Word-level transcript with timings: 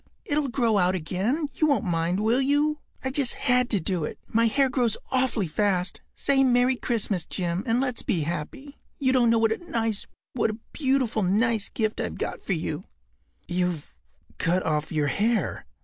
It’ll 0.25 0.47
grow 0.47 0.79
out 0.79 0.95
again—you 0.95 1.67
won’t 1.67 1.85
mind, 1.85 2.21
will 2.21 2.41
you? 2.41 2.79
I 3.03 3.11
just 3.11 3.33
had 3.33 3.69
to 3.69 3.79
do 3.79 4.03
it. 4.03 4.17
My 4.27 4.47
hair 4.47 4.67
grows 4.67 4.97
awfully 5.11 5.45
fast. 5.45 6.01
Say 6.15 6.43
‘Merry 6.43 6.75
Christmas!’ 6.75 7.23
Jim, 7.23 7.61
and 7.67 7.79
let’s 7.79 8.01
be 8.01 8.21
happy. 8.21 8.79
You 8.97 9.11
don’t 9.13 9.29
know 9.29 9.37
what 9.37 9.51
a 9.51 9.59
nice—what 9.59 10.49
a 10.49 10.57
beautiful, 10.73 11.21
nice 11.21 11.69
gift 11.69 12.01
I’ve 12.01 12.17
got 12.17 12.41
for 12.41 12.53
you.” 12.53 12.85
“You’ve 13.47 13.95
cut 14.39 14.63
off 14.65 14.91
your 14.91 15.05
hair? 15.09 15.67